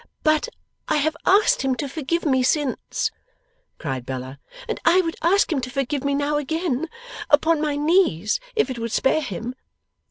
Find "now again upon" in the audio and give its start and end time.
6.15-7.61